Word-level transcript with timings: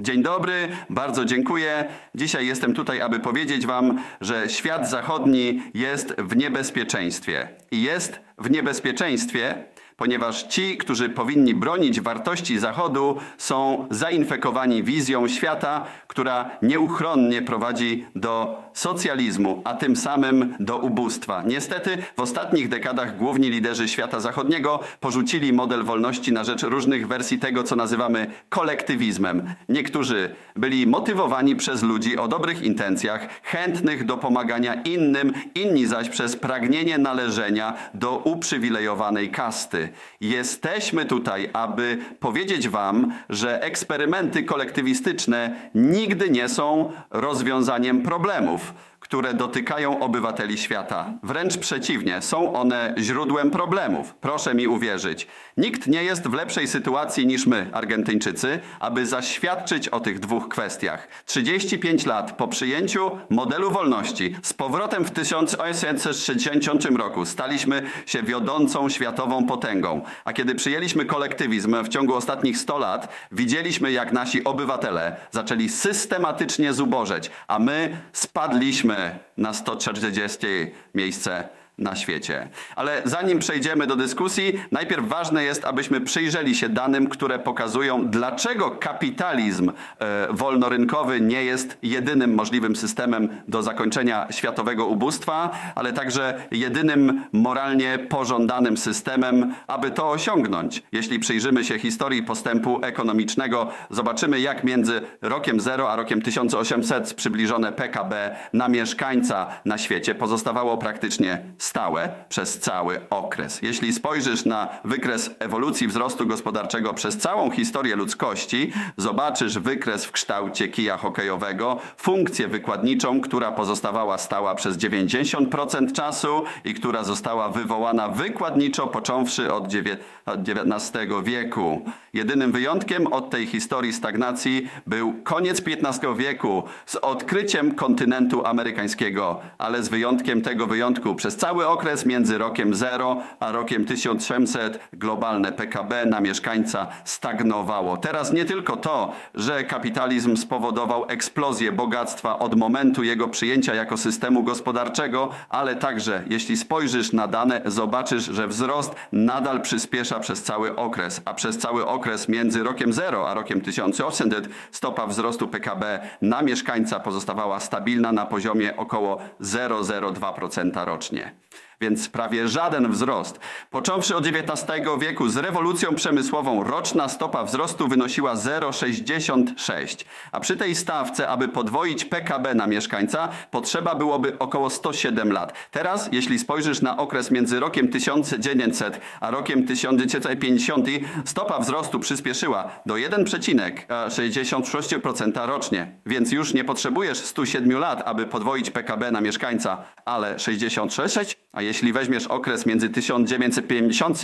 Dzień 0.00 0.22
dobry, 0.22 0.68
bardzo 0.90 1.24
dziękuję. 1.24 1.88
Dzisiaj 2.14 2.46
jestem 2.46 2.74
tutaj, 2.74 3.00
aby 3.00 3.20
powiedzieć 3.20 3.66
Wam, 3.66 4.02
że 4.20 4.48
świat 4.48 4.90
zachodni 4.90 5.62
jest 5.74 6.14
w 6.18 6.36
niebezpieczeństwie. 6.36 7.48
I 7.70 7.82
jest 7.82 8.20
w 8.38 8.50
niebezpieczeństwie, 8.50 9.64
ponieważ 9.96 10.42
ci, 10.42 10.76
którzy 10.76 11.08
powinni 11.08 11.54
bronić 11.54 12.00
wartości 12.00 12.58
Zachodu, 12.58 13.16
są 13.38 13.86
zainfekowani 13.90 14.82
wizją 14.82 15.28
świata, 15.28 15.84
która 16.06 16.50
nieuchronnie 16.62 17.42
prowadzi 17.42 18.06
do 18.14 18.62
socjalizmu, 18.72 19.62
a 19.64 19.74
tym 19.74 19.96
samym 19.96 20.54
do 20.60 20.78
ubóstwa. 20.78 21.42
Niestety 21.46 21.98
w 22.16 22.20
ostatnich 22.20 22.68
dekadach 22.68 23.16
główni 23.16 23.50
liderzy 23.50 23.88
świata 23.88 24.20
zachodniego 24.20 24.80
porzucili 25.00 25.52
model 25.52 25.84
wolności 25.84 26.32
na 26.32 26.44
rzecz 26.44 26.62
różnych 26.62 27.08
wersji 27.08 27.38
tego, 27.38 27.62
co 27.62 27.76
nazywamy 27.76 28.26
kolektywizmem. 28.48 29.54
Niektórzy 29.68 30.34
byli 30.56 30.86
motywowani 30.86 31.56
przez 31.56 31.82
ludzi 31.82 32.18
o 32.18 32.28
dobrych 32.28 32.62
intencjach, 32.62 33.28
chętnych 33.42 34.04
do 34.04 34.16
pomagania 34.16 34.74
innym, 34.74 35.32
inni 35.54 35.86
zaś 35.86 36.08
przez 36.08 36.36
pragnienie 36.36 36.98
należenia 36.98 37.74
do 37.94 38.16
uprzywilejowanej 38.16 39.30
kasty. 39.30 39.85
Jesteśmy 40.20 41.04
tutaj, 41.04 41.50
aby 41.52 41.98
powiedzieć 42.20 42.68
Wam, 42.68 43.12
że 43.28 43.62
eksperymenty 43.62 44.42
kolektywistyczne 44.42 45.70
nigdy 45.74 46.30
nie 46.30 46.48
są 46.48 46.92
rozwiązaniem 47.10 48.02
problemów 48.02 48.74
które 49.06 49.34
dotykają 49.34 50.00
obywateli 50.00 50.58
świata. 50.58 51.10
Wręcz 51.22 51.56
przeciwnie, 51.56 52.22
są 52.22 52.52
one 52.52 52.94
źródłem 52.98 53.50
problemów. 53.50 54.14
Proszę 54.14 54.54
mi 54.54 54.66
uwierzyć. 54.66 55.26
Nikt 55.56 55.86
nie 55.86 56.04
jest 56.04 56.28
w 56.28 56.34
lepszej 56.34 56.68
sytuacji 56.68 57.26
niż 57.26 57.46
my, 57.46 57.70
Argentyńczycy, 57.72 58.60
aby 58.80 59.06
zaświadczyć 59.06 59.88
o 59.88 60.00
tych 60.00 60.20
dwóch 60.20 60.48
kwestiach. 60.48 61.08
35 61.24 62.06
lat 62.06 62.32
po 62.32 62.48
przyjęciu 62.48 63.10
modelu 63.30 63.70
wolności 63.70 64.36
z 64.42 64.52
powrotem 64.52 65.04
w 65.04 65.10
1860 65.10 66.84
roku 66.84 67.24
staliśmy 67.24 67.82
się 68.06 68.22
wiodącą 68.22 68.88
światową 68.88 69.46
potęgą. 69.46 70.02
A 70.24 70.32
kiedy 70.32 70.54
przyjęliśmy 70.54 71.04
kolektywizm 71.04 71.84
w 71.84 71.88
ciągu 71.88 72.14
ostatnich 72.14 72.58
100 72.58 72.78
lat, 72.78 73.08
widzieliśmy 73.32 73.92
jak 73.92 74.12
nasi 74.12 74.44
obywatele 74.44 75.16
zaczęli 75.30 75.68
systematycznie 75.68 76.72
zubożeć, 76.72 77.30
a 77.48 77.58
my 77.58 77.96
spadliśmy 78.12 78.95
na 79.36 79.54
140 79.54 80.46
miejsce 80.94 81.48
na 81.78 81.96
świecie. 81.96 82.48
Ale 82.76 83.02
zanim 83.04 83.38
przejdziemy 83.38 83.86
do 83.86 83.96
dyskusji, 83.96 84.52
najpierw 84.72 85.08
ważne 85.08 85.44
jest, 85.44 85.64
abyśmy 85.64 86.00
przyjrzeli 86.00 86.54
się 86.54 86.68
danym, 86.68 87.08
które 87.08 87.38
pokazują, 87.38 88.08
dlaczego 88.08 88.70
kapitalizm 88.70 89.70
e, 89.70 90.26
wolnorynkowy 90.30 91.20
nie 91.20 91.44
jest 91.44 91.78
jedynym 91.82 92.34
możliwym 92.34 92.76
systemem 92.76 93.28
do 93.48 93.62
zakończenia 93.62 94.26
światowego 94.30 94.86
ubóstwa, 94.86 95.50
ale 95.74 95.92
także 95.92 96.40
jedynym 96.50 97.24
moralnie 97.32 97.98
pożądanym 97.98 98.76
systemem, 98.76 99.54
aby 99.66 99.90
to 99.90 100.10
osiągnąć. 100.10 100.82
Jeśli 100.92 101.18
przyjrzymy 101.18 101.64
się 101.64 101.78
historii 101.78 102.22
postępu 102.22 102.80
ekonomicznego, 102.82 103.70
zobaczymy, 103.90 104.40
jak 104.40 104.64
między 104.64 105.00
rokiem 105.22 105.60
0 105.60 105.90
a 105.90 105.96
rokiem 105.96 106.22
1800 106.22 107.14
przybliżone 107.14 107.72
PKB 107.72 108.36
na 108.52 108.68
mieszkańca 108.68 109.46
na 109.64 109.78
świecie 109.78 110.14
pozostawało 110.14 110.78
praktycznie 110.78 111.42
stałe 111.66 112.08
przez 112.28 112.58
cały 112.58 113.00
okres. 113.10 113.62
Jeśli 113.62 113.92
spojrzysz 113.92 114.44
na 114.44 114.68
wykres 114.84 115.30
ewolucji 115.38 115.88
wzrostu 115.88 116.26
gospodarczego 116.26 116.94
przez 116.94 117.18
całą 117.18 117.50
historię 117.50 117.96
ludzkości, 117.96 118.72
zobaczysz 118.96 119.58
wykres 119.58 120.04
w 120.04 120.12
kształcie 120.12 120.68
kija 120.68 120.96
hokejowego, 120.96 121.78
funkcję 121.96 122.48
wykładniczą, 122.48 123.20
która 123.20 123.52
pozostawała 123.52 124.18
stała 124.18 124.54
przez 124.54 124.76
90% 124.76 125.92
czasu 125.92 126.42
i 126.64 126.74
która 126.74 127.04
została 127.04 127.48
wywołana 127.48 128.08
wykładniczo 128.08 128.86
począwszy 128.86 129.52
od 129.52 129.64
XIX 129.66 130.92
wieku. 131.22 131.82
Jedynym 132.12 132.52
wyjątkiem 132.52 133.06
od 133.06 133.30
tej 133.30 133.46
historii 133.46 133.92
stagnacji 133.92 134.68
był 134.86 135.14
koniec 135.24 135.62
XV 135.66 136.16
wieku 136.16 136.62
z 136.86 136.96
odkryciem 136.96 137.74
kontynentu 137.74 138.46
amerykańskiego, 138.46 139.40
ale 139.58 139.82
z 139.82 139.88
wyjątkiem 139.88 140.42
tego 140.42 140.66
wyjątku 140.66 141.14
przez 141.14 141.36
cały 141.36 141.55
cały 141.56 141.68
okres 141.68 142.06
między 142.06 142.38
rokiem 142.38 142.74
0 142.74 143.22
a 143.40 143.52
rokiem 143.52 143.84
1800 143.84 144.80
globalne 144.92 145.52
PKB 145.52 146.06
na 146.06 146.20
mieszkańca 146.20 146.86
stagnowało. 147.04 147.96
Teraz 147.96 148.32
nie 148.32 148.44
tylko 148.44 148.76
to, 148.76 149.12
że 149.34 149.64
kapitalizm 149.64 150.36
spowodował 150.36 151.04
eksplozję 151.08 151.72
bogactwa 151.72 152.38
od 152.38 152.54
momentu 152.54 153.02
jego 153.02 153.28
przyjęcia 153.28 153.74
jako 153.74 153.96
systemu 153.96 154.42
gospodarczego, 154.42 155.30
ale 155.48 155.76
także, 155.76 156.22
jeśli 156.26 156.56
spojrzysz 156.56 157.12
na 157.12 157.28
dane, 157.28 157.60
zobaczysz, 157.64 158.24
że 158.24 158.48
wzrost 158.48 158.94
nadal 159.12 159.62
przyspiesza 159.62 160.20
przez 160.20 160.42
cały 160.42 160.76
okres, 160.76 161.20
a 161.24 161.34
przez 161.34 161.58
cały 161.58 161.86
okres 161.86 162.28
między 162.28 162.62
rokiem 162.62 162.92
0 162.92 163.28
a 163.28 163.34
rokiem 163.34 163.60
1800 163.60 164.48
stopa 164.70 165.06
wzrostu 165.06 165.48
PKB 165.48 166.00
na 166.22 166.42
mieszkańca 166.42 167.00
pozostawała 167.00 167.60
stabilna 167.60 168.12
na 168.12 168.26
poziomie 168.26 168.76
około 168.76 169.18
0,02% 169.40 170.84
rocznie 170.84 171.45
więc 171.80 172.08
prawie 172.08 172.48
żaden 172.48 172.92
wzrost. 172.92 173.40
Począwszy 173.70 174.16
od 174.16 174.26
XIX 174.26 174.62
wieku 175.00 175.28
z 175.28 175.36
rewolucją 175.36 175.94
przemysłową 175.94 176.64
roczna 176.64 177.08
stopa 177.08 177.44
wzrostu 177.44 177.88
wynosiła 177.88 178.34
0,66, 178.34 180.04
a 180.32 180.40
przy 180.40 180.56
tej 180.56 180.74
stawce, 180.74 181.28
aby 181.28 181.48
podwoić 181.48 182.04
PKB 182.04 182.54
na 182.54 182.66
mieszkańca, 182.66 183.28
potrzeba 183.50 183.94
byłoby 183.94 184.38
około 184.38 184.70
107 184.70 185.32
lat. 185.32 185.52
Teraz, 185.70 186.08
jeśli 186.12 186.38
spojrzysz 186.38 186.82
na 186.82 186.96
okres 186.96 187.30
między 187.30 187.60
rokiem 187.60 187.88
1900 187.88 189.00
a 189.20 189.30
rokiem 189.30 189.66
1950, 189.66 190.86
stopa 191.24 191.58
wzrostu 191.58 192.00
przyspieszyła 192.00 192.70
do 192.86 192.94
1,66% 192.94 195.46
rocznie, 195.46 195.92
więc 196.06 196.32
już 196.32 196.54
nie 196.54 196.64
potrzebujesz 196.64 197.18
107 197.18 197.78
lat, 197.78 198.02
aby 198.04 198.26
podwoić 198.26 198.70
PKB 198.70 199.10
na 199.10 199.20
mieszkańca, 199.20 199.84
ale 200.04 200.38
66, 200.38 201.36
a 201.56 201.62
jeśli 201.62 201.92
weźmiesz 201.92 202.26
okres 202.26 202.66
między 202.66 202.88
1950 202.88 204.22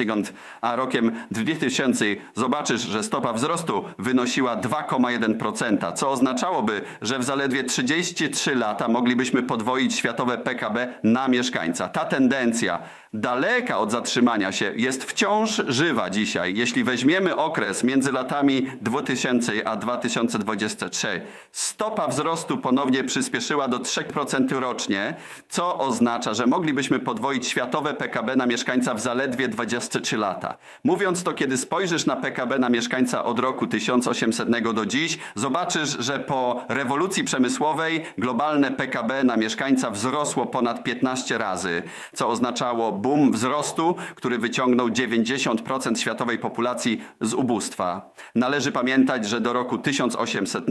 a 0.60 0.76
rokiem 0.76 1.12
2000, 1.31 2.04
zobaczysz, 2.34 2.81
że 2.81 3.03
stopa 3.03 3.32
wzrostu 3.32 3.84
wynosiła 3.98 4.56
2,1%, 4.56 5.92
co 5.92 6.10
oznaczałoby, 6.10 6.82
że 7.03 7.19
w 7.19 7.25
zaledwie 7.25 7.65
33 7.65 8.54
lata 8.54 8.88
moglibyśmy 8.88 9.42
podwoić 9.42 9.94
światowe 9.94 10.38
PKB 10.38 10.94
na 11.03 11.28
mieszkańca. 11.28 11.88
Ta 11.88 12.04
tendencja 12.04 12.78
daleka 13.15 13.78
od 13.78 13.91
zatrzymania 13.91 14.53
się, 14.53 14.73
jest 14.77 15.05
wciąż 15.05 15.62
żywa 15.69 16.11
dzisiaj. 16.11 16.55
Jeśli 16.56 16.84
weźmiemy 16.84 17.37
okres 17.37 17.84
między 17.84 18.12
latami 18.12 18.67
2000 18.81 19.69
a 19.69 19.77
2023, 19.77 21.21
stopa 21.53 22.09
wzrostu 22.09 22.59
ponownie 22.59 23.05
przyspieszyła 23.05 23.69
do 23.69 23.78
3% 23.78 24.59
rocznie, 24.61 25.15
co 25.49 25.78
oznacza, 25.78 26.34
że 26.34 26.47
moglibyśmy 26.47 26.99
podwoić 26.99 27.47
światowe 27.47 27.95
PKB 27.95 28.37
na 28.37 28.47
mieszkańca 28.47 28.95
w 28.95 29.01
zaledwie 29.01 29.49
23 29.49 30.17
lata. 30.17 30.56
Mówiąc 30.84 31.22
to, 31.22 31.33
kiedy 31.33 31.56
spojrzysz 31.56 32.06
na 32.06 32.17
PKB 32.17 32.59
na 32.59 32.69
mieszkańca 32.69 33.25
od 33.25 33.39
roku 33.39 33.67
1800 33.67 34.49
do 34.75 34.87
dziś, 34.87 35.19
zobaczysz, 35.34 35.97
że 35.99 36.19
po 36.19 36.65
rewolucji 36.69 37.25
przemysłowej 37.25 38.05
globalne 38.19 38.71
PKB 38.71 39.25
na 39.25 39.37
mieszkańca 39.37 39.91
wzrosło 39.91 40.47
ponad 40.47 40.84
15 40.84 41.39
razy, 41.39 41.83
co 42.15 42.28
oznaczało 42.28 43.02
boom 43.03 43.33
wzrostu, 43.33 43.95
który 44.15 44.39
wyciągnął 44.39 44.89
90% 44.89 45.97
światowej 45.97 46.39
populacji 46.39 47.03
z 47.21 47.35
ubóstwa. 47.35 48.13
Należy 48.35 48.73
pamiętać, 48.73 49.29
że 49.29 49.41
do 49.41 49.53
roku 49.53 49.79
1800 49.79 50.65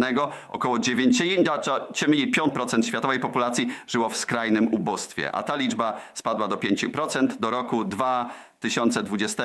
około 0.50 0.78
95% 0.78 2.84
światowej 2.84 3.20
populacji 3.20 3.68
żyło 3.88 4.10
w 4.10 4.18
skrajnym 4.18 4.74
ubóstwie, 4.74 5.32
a 5.32 5.44
ta 5.44 5.56
liczba 5.56 6.02
spadła 6.14 6.48
do 6.48 6.56
5% 6.56 7.28
do 7.40 7.50
roku 7.50 7.86
2020 7.86 9.44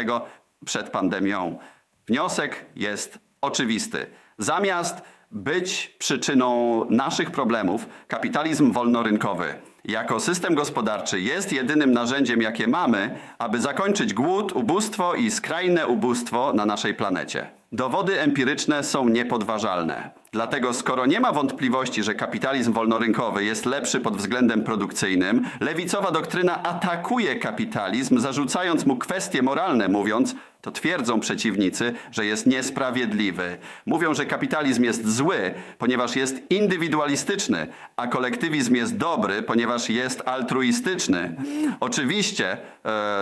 przed 0.65 0.91
pandemią. 0.91 1.59
Wniosek 2.06 2.67
jest 2.77 3.19
oczywisty. 3.41 4.06
Zamiast 4.39 5.03
być 5.31 5.97
przyczyną 5.99 6.85
naszych 6.91 7.31
problemów, 7.31 7.87
kapitalizm 8.09 8.73
wolnorynkowy 8.73 9.55
jako 9.88 10.21
system 10.21 10.55
gospodarczy 10.55 11.21
jest 11.21 11.53
jedynym 11.53 11.93
narzędziem, 11.93 12.43
jakie 12.43 12.67
mamy, 12.67 13.19
aby 13.38 13.61
zakończyć 13.61 14.15
głód, 14.15 14.53
ubóstwo 14.53 15.15
i 15.15 15.31
skrajne 15.31 15.87
ubóstwo 15.87 16.53
na 16.53 16.67
naszej 16.67 16.94
planecie. 16.94 17.56
Dowody 17.73 18.21
empiryczne 18.21 18.85
są 18.85 19.09
niepodważalne. 19.09 20.11
Dlatego 20.33 20.75
skoro 20.75 21.07
nie 21.07 21.21
ma 21.21 21.33
wątpliwości, 21.33 22.03
że 22.03 22.15
kapitalizm 22.15 22.73
wolnorynkowy 22.73 23.45
jest 23.45 23.67
lepszy 23.67 24.01
pod 24.01 24.17
względem 24.17 24.65
produkcyjnym, 24.65 25.45
lewicowa 25.61 26.11
doktryna 26.11 26.63
atakuje 26.63 27.37
kapitalizm, 27.37 28.19
zarzucając 28.19 28.87
mu 28.87 28.97
kwestie 28.97 29.43
moralne, 29.43 29.89
mówiąc, 29.89 30.35
to 30.61 30.71
twierdzą 30.71 31.21
przeciwnicy, 31.21 31.93
że 32.11 32.27
jest 32.27 32.47
niesprawiedliwy. 32.47 33.57
Mówią, 33.87 34.15
że 34.15 34.27
kapitalizm 34.27 34.85
jest 34.85 35.09
zły, 35.09 35.55
ponieważ 35.79 36.17
jest 36.17 36.51
indywidualistyczny, 36.51 37.67
a 37.97 38.07
kolektywizm 38.07 38.75
jest 38.75 38.97
dobry, 38.97 39.43
ponieważ 39.43 39.91
jest 39.91 40.23
altruistyczny. 40.29 41.37
Oczywiście 41.81 42.53
e, 42.53 42.59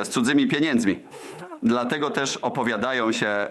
z 0.04 0.08
cudzymi 0.08 0.48
pieniędzmi. 0.48 0.98
Dlatego 1.62 2.10
też 2.10 2.36
opowiadają 2.36 3.12
się 3.12 3.26
e, 3.26 3.50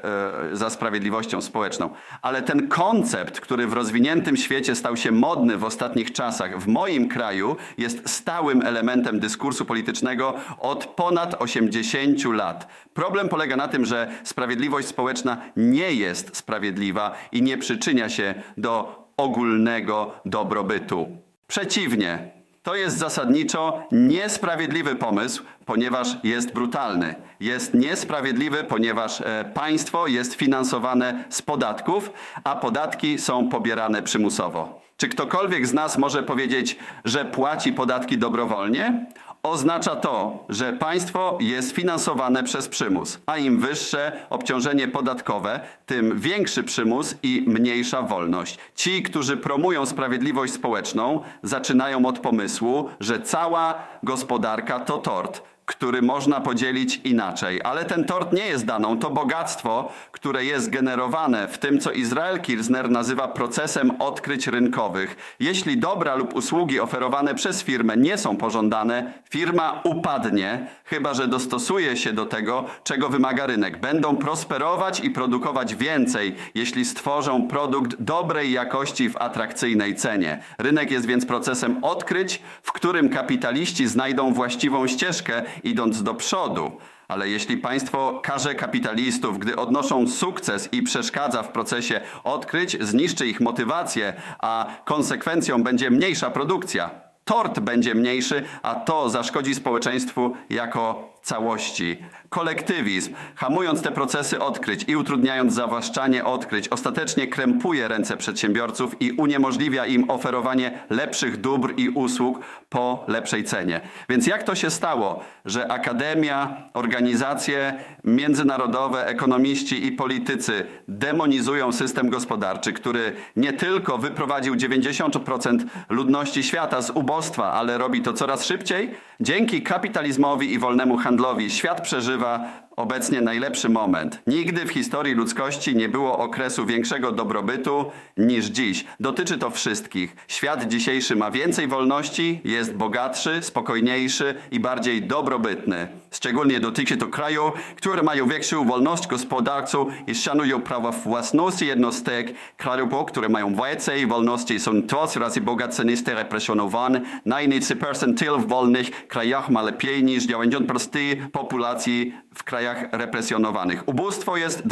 za 0.53 0.69
sprawiedliwością 0.69 1.41
społeczną. 1.41 1.89
Ale 2.21 2.41
ten 2.41 2.67
koncept, 2.67 3.39
który 3.39 3.67
w 3.67 3.73
rozwiniętym 3.73 4.37
świecie 4.37 4.75
stał 4.75 4.97
się 4.97 5.11
modny 5.11 5.57
w 5.57 5.63
ostatnich 5.63 6.11
czasach, 6.11 6.59
w 6.59 6.67
moim 6.67 7.09
kraju 7.09 7.55
jest 7.77 8.09
stałym 8.09 8.61
elementem 8.61 9.19
dyskursu 9.19 9.65
politycznego 9.65 10.33
od 10.59 10.85
ponad 10.85 11.35
80 11.41 12.25
lat. 12.25 12.67
Problem 12.93 13.29
polega 13.29 13.55
na 13.55 13.67
tym, 13.67 13.85
że 13.85 14.11
sprawiedliwość 14.23 14.87
społeczna 14.87 15.37
nie 15.57 15.93
jest 15.93 16.37
sprawiedliwa 16.37 17.15
i 17.31 17.41
nie 17.41 17.57
przyczynia 17.57 18.09
się 18.09 18.33
do 18.57 19.03
ogólnego 19.17 20.11
dobrobytu. 20.25 21.17
Przeciwnie, 21.47 22.31
to 22.63 22.75
jest 22.75 22.97
zasadniczo 22.97 23.83
niesprawiedliwy 23.91 24.95
pomysł, 24.95 25.43
ponieważ 25.65 26.07
jest 26.23 26.53
brutalny. 26.53 27.15
Jest 27.39 27.73
niesprawiedliwy, 27.73 28.63
ponieważ 28.63 29.21
e, 29.21 29.51
państwo 29.53 30.07
jest 30.07 30.33
finansowane 30.33 31.23
z 31.29 31.41
podatków, 31.41 32.11
a 32.43 32.55
podatki 32.55 33.19
są 33.19 33.49
pobierane 33.49 34.03
przymusowo. 34.03 34.81
Czy 34.97 35.07
ktokolwiek 35.07 35.67
z 35.67 35.73
nas 35.73 35.97
może 35.97 36.23
powiedzieć, 36.23 36.77
że 37.05 37.25
płaci 37.25 37.73
podatki 37.73 38.17
dobrowolnie? 38.17 39.05
Oznacza 39.45 39.95
to, 39.95 40.45
że 40.49 40.73
państwo 40.73 41.37
jest 41.41 41.71
finansowane 41.71 42.43
przez 42.43 42.67
przymus, 42.67 43.19
a 43.25 43.37
im 43.37 43.59
wyższe 43.59 44.25
obciążenie 44.29 44.87
podatkowe, 44.87 45.59
tym 45.85 46.19
większy 46.19 46.63
przymus 46.63 47.15
i 47.23 47.43
mniejsza 47.47 48.01
wolność. 48.01 48.57
Ci, 48.75 49.03
którzy 49.03 49.37
promują 49.37 49.85
sprawiedliwość 49.85 50.53
społeczną, 50.53 51.21
zaczynają 51.43 52.05
od 52.05 52.19
pomysłu, 52.19 52.89
że 52.99 53.19
cała 53.21 53.75
gospodarka 54.03 54.79
to 54.79 54.97
tort 54.97 55.41
który 55.75 56.01
można 56.01 56.41
podzielić 56.41 57.01
inaczej. 57.03 57.61
Ale 57.63 57.85
ten 57.85 58.05
tort 58.05 58.33
nie 58.33 58.45
jest 58.45 58.65
daną, 58.65 58.99
to 58.99 59.09
bogactwo, 59.09 59.91
które 60.11 60.45
jest 60.45 60.69
generowane 60.69 61.47
w 61.47 61.57
tym, 61.57 61.79
co 61.79 61.91
Izrael 61.91 62.41
Kirzner 62.41 62.89
nazywa 62.89 63.27
procesem 63.27 64.01
odkryć 64.01 64.47
rynkowych. 64.47 65.35
Jeśli 65.39 65.77
dobra 65.77 66.15
lub 66.15 66.35
usługi 66.35 66.79
oferowane 66.79 67.35
przez 67.35 67.63
firmę 67.63 67.97
nie 67.97 68.17
są 68.17 68.37
pożądane, 68.37 69.13
firma 69.29 69.81
upadnie, 69.83 70.67
chyba 70.85 71.13
że 71.13 71.27
dostosuje 71.27 71.97
się 71.97 72.13
do 72.13 72.25
tego, 72.25 72.65
czego 72.83 73.09
wymaga 73.09 73.45
rynek. 73.45 73.77
Będą 73.77 74.17
prosperować 74.17 74.99
i 74.99 75.09
produkować 75.09 75.75
więcej, 75.75 76.35
jeśli 76.55 76.85
stworzą 76.85 77.47
produkt 77.47 77.95
dobrej 77.99 78.51
jakości 78.51 79.09
w 79.09 79.17
atrakcyjnej 79.17 79.95
cenie. 79.95 80.43
Rynek 80.57 80.91
jest 80.91 81.05
więc 81.05 81.25
procesem 81.25 81.83
odkryć, 81.83 82.41
w 82.63 82.71
którym 82.71 83.09
kapitaliści 83.09 83.87
znajdą 83.87 84.33
właściwą 84.33 84.87
ścieżkę 84.87 85.43
idąc 85.63 86.03
do 86.03 86.13
przodu. 86.13 86.71
Ale 87.07 87.29
jeśli 87.29 87.57
państwo 87.57 88.19
karze 88.23 88.55
kapitalistów, 88.55 89.39
gdy 89.39 89.55
odnoszą 89.55 90.07
sukces 90.07 90.69
i 90.71 90.83
przeszkadza 90.83 91.43
w 91.43 91.51
procesie 91.51 92.01
odkryć, 92.23 92.77
zniszczy 92.81 93.27
ich 93.27 93.41
motywację, 93.41 94.13
a 94.39 94.65
konsekwencją 94.85 95.63
będzie 95.63 95.89
mniejsza 95.91 96.29
produkcja, 96.29 96.89
tort 97.25 97.59
będzie 97.59 97.95
mniejszy, 97.95 98.43
a 98.61 98.75
to 98.75 99.09
zaszkodzi 99.09 99.55
społeczeństwu 99.55 100.35
jako 100.49 101.13
całości. 101.23 101.97
Kolektywizm, 102.29 103.13
hamując 103.35 103.81
te 103.81 103.91
procesy 103.91 104.39
odkryć 104.39 104.85
i 104.87 104.95
utrudniając 104.95 105.53
zawłaszczanie 105.53 106.25
odkryć, 106.25 106.69
ostatecznie 106.69 107.27
krępuje 107.27 107.87
ręce 107.87 108.17
przedsiębiorców 108.17 109.01
i 109.01 109.11
uniemożliwia 109.11 109.85
im 109.85 110.11
oferowanie 110.11 110.79
lepszych 110.89 111.41
dóbr 111.41 111.73
i 111.77 111.89
usług 111.89 112.39
po 112.69 113.05
lepszej 113.07 113.43
cenie. 113.43 113.81
Więc 114.09 114.27
jak 114.27 114.43
to 114.43 114.55
się 114.55 114.69
stało, 114.69 115.23
że 115.45 115.71
akademia, 115.71 116.69
organizacje 116.73 117.73
międzynarodowe, 118.03 119.07
ekonomiści 119.07 119.85
i 119.85 119.91
politycy 119.91 120.65
demonizują 120.87 121.71
system 121.71 122.09
gospodarczy, 122.09 122.73
który 122.73 123.13
nie 123.35 123.53
tylko 123.53 123.97
wyprowadził 123.97 124.55
90% 124.55 125.59
ludności 125.89 126.43
świata 126.43 126.81
z 126.81 126.89
ubóstwa, 126.89 127.51
ale 127.51 127.77
robi 127.77 128.01
to 128.01 128.13
coraz 128.13 128.45
szybciej? 128.45 128.91
Dzięki 129.19 129.61
kapitalizmowi 129.61 130.53
i 130.53 130.59
wolnemu 130.59 130.97
handlowi 130.97 131.12
świat 131.49 131.81
przeżywa 131.81 132.39
obecnie 132.75 133.21
najlepszy 133.21 133.69
moment. 133.69 134.21
Nigdy 134.27 134.65
w 134.65 134.69
historii 134.69 135.13
ludzkości 135.13 135.75
nie 135.75 135.89
było 135.89 136.17
okresu 136.17 136.65
większego 136.65 137.11
dobrobytu 137.11 137.91
niż 138.17 138.45
dziś. 138.45 138.85
Dotyczy 138.99 139.37
to 139.37 139.49
wszystkich. 139.49 140.15
Świat 140.27 140.67
dzisiejszy 140.67 141.15
ma 141.15 141.31
więcej 141.31 141.67
wolności, 141.67 142.41
jest 142.43 142.73
bogatszy, 142.73 143.41
spokojniejszy 143.41 144.35
i 144.51 144.59
bardziej 144.59 145.01
dobrobytny. 145.01 145.87
Szczególnie 146.11 146.59
dotyczy 146.59 146.97
to 146.97 147.07
kraju, 147.07 147.51
które 147.75 148.03
mają 148.03 148.27
większą 148.27 148.65
wolność 148.65 149.07
gospodarczą 149.07 149.85
i 150.07 150.15
szanują 150.15 150.61
prawa 150.61 150.91
własności 150.91 151.67
jednostek. 151.67 152.33
Krajów, 152.57 153.05
które 153.07 153.29
mają 153.29 153.55
więcej 153.55 154.07
wolności 154.07 154.59
są 154.59 154.81
dwa 154.81 155.07
razy 155.15 155.41
bogatsze 155.41 155.85
niż 155.85 156.03
represjonowane. 156.05 157.01
Najniższy 157.25 157.75
percentil 157.75 158.37
w 158.37 158.47
wolnych 158.47 159.07
krajach 159.07 159.49
ma 159.49 159.61
lepiej 159.61 160.03
niż 160.03 160.27
90% 160.27 161.29
populacji 161.31 162.13
w 162.35 162.43
krajach 162.43 162.87
represjonowanych. 162.91 163.87
Ubóstwo 163.87 164.37
jest 164.37 164.63